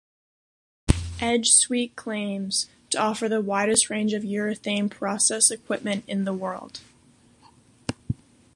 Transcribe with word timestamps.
Edge-Sweets 1.19 1.93
claims 1.95 2.67
to 2.89 2.97
offer 2.99 3.29
the 3.29 3.39
widest 3.39 3.91
range 3.91 4.13
of 4.13 4.23
urethane 4.23 4.89
process 4.89 5.51
equipment 5.51 6.03
in 6.07 6.25
the 6.25 6.33
world. 6.33 6.79